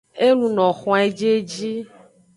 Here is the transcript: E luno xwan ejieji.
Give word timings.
E 0.27 0.29
luno 0.37 0.67
xwan 0.79 1.01
ejieji. 1.09 1.73